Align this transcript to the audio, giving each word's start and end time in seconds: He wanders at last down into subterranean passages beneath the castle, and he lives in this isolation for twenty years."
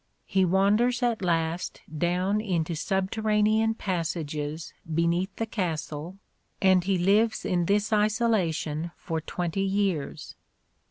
He 0.25 0.45
wanders 0.45 1.03
at 1.03 1.21
last 1.21 1.81
down 1.95 2.41
into 2.41 2.73
subterranean 2.75 3.75
passages 3.75 4.73
beneath 4.91 5.35
the 5.35 5.45
castle, 5.45 6.17
and 6.59 6.83
he 6.83 6.97
lives 6.97 7.45
in 7.45 7.65
this 7.65 7.93
isolation 7.93 8.89
for 8.97 9.21
twenty 9.21 9.61
years." 9.61 10.33